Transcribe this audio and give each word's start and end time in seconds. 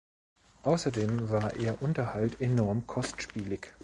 Außerdem 0.63 1.29
war 1.29 1.57
ihr 1.57 1.79
Unterhalt 1.79 2.41
enorm 2.41 2.87
kostspielig. 2.87 3.71